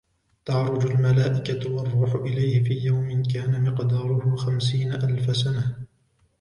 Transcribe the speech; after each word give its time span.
تعرج 0.45 0.85
الملائكة 0.91 1.73
والروح 1.73 2.13
إليه 2.15 2.63
في 2.63 2.73
يوم 2.73 3.23
كان 3.23 3.63
مقداره 3.73 4.35
خمسين 4.35 4.93
ألف 4.93 5.37
سنة 5.37 5.85